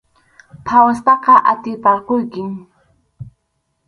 Phawaspaqa 0.65 1.33
atiparquykim. 1.51 2.49